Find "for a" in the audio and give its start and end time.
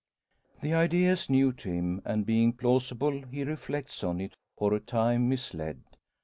4.57-4.79